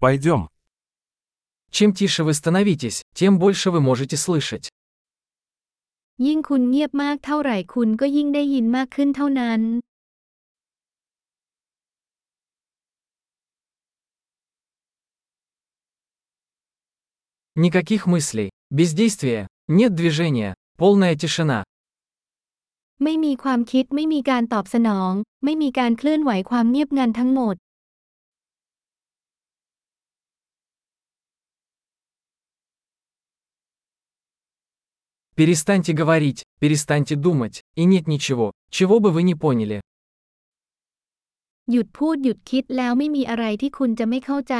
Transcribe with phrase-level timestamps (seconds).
[0.00, 0.48] Пойдем.
[1.72, 4.68] Чем тише вы становитесь, тем больше вы можете слышать.
[6.26, 9.60] ยิ่งคุณเงียบมากเท่าไหร่คุณก็ยิ่งได้ยินมากขึ้นเท่านั้น
[17.64, 19.40] Никаких мыслей, бездействия,
[19.78, 21.58] нет движения, полная тишина.
[23.04, 25.12] ไม่มีความคิดไม่มีการตอบสนอง
[25.44, 27.56] ไม่มีการเคลื่อนไหวความเงียบงันทั้งหมด
[35.37, 39.81] Перестаньте говорить, перестаньте думать, и нет ничего, чего бы вы не поняли.
[41.71, 44.55] หยุดพูดหยุดคิดแล้วไม่มีอะไรที่คุณจะไม่เข้าใจ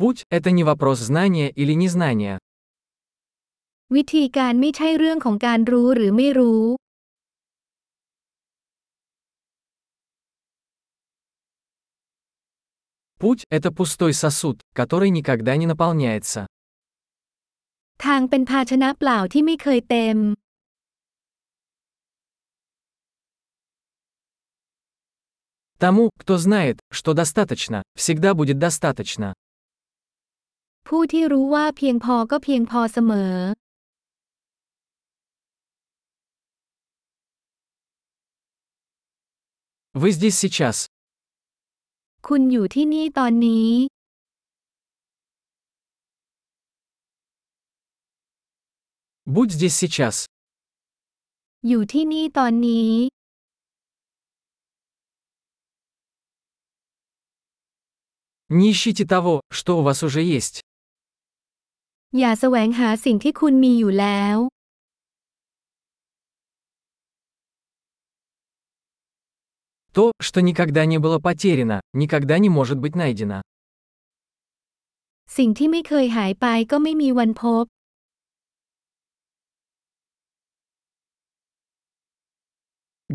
[0.00, 2.36] Путь – это не вопрос знания или незнания.
[3.94, 6.62] วิธีการไม่ใช่เรื่องของการรู้หรือไม่รู้
[13.18, 16.46] Путь – это пустой сосуд, который никогда не наполняется.
[18.04, 20.18] ทางเป็นภาชนะเปล่าที่ไม่เคยเต็ม
[25.84, 29.28] Тому, кто знает, что достаточно, всегда будет достаточно.
[30.88, 33.34] ผู้ที่รู้ว่าเพียงพอก็เพียงพอเสมอ
[40.00, 40.76] Вы здесь сейчас.
[42.26, 43.70] คุณอยู่ที่นี่ตอนนี้
[49.34, 50.14] Будь здесь сейчас.
[51.68, 52.90] อยู่ที่นี่ตอนนี้
[58.48, 60.56] Не ищите того, что у вас уже есть.
[62.18, 64.36] อย่าแสวงหาสิ่งที่คุณมีอยู่แล้ว
[69.98, 73.38] То, что никогда не было потеряно, никогда не может быть найдено.
[75.36, 77.64] สิ่งที่ไม่เคยหายไปก็ไม่มีวันพบ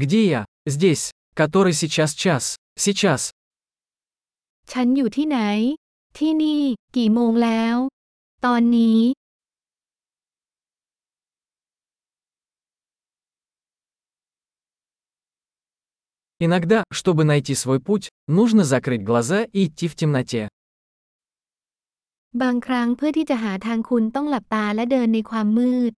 [0.01, 0.45] Где я?
[0.65, 1.03] Здесь.
[1.35, 2.43] Который сейчас час.
[2.85, 3.21] Сейчас.
[4.71, 5.39] ฉันอยู่ที่ไหน
[6.17, 6.61] ที่นี่
[6.95, 7.75] กี่โมงแล้ว
[8.45, 8.99] ตอนนี้
[16.43, 20.47] Иногда, чтобы найти свой путь, нужно закрыть глаза и идти в темноте.
[22.41, 25.93] บางครั้งเพื่อที่จะหาทางคุณต้องหลับตาและเดินในความมืด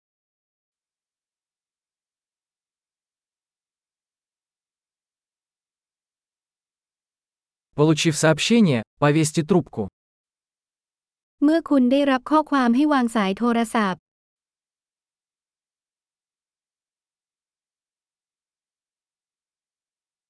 [7.80, 9.84] Получив сообщение, повесьте трубку.
[11.44, 14.02] เมื่อคุณได้รับข้อความให้วางสายโทรศัพท์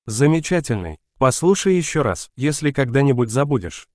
[0.06, 0.98] Замечательный.
[1.18, 3.88] Послушай еще раз, если когда-нибудь забудешь.